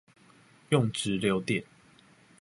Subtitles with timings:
[0.69, 1.63] 用直流電